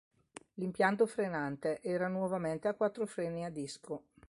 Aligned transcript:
L'impianto 0.55 1.05
frenante 1.05 1.79
era 1.83 2.07
nuovamente 2.07 2.67
a 2.67 2.73
quattro 2.73 3.05
freni 3.05 3.45
a 3.45 3.51
disco. 3.51 4.05